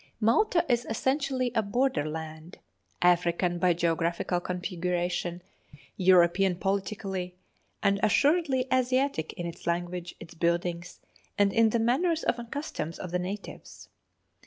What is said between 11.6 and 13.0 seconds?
the manners and customs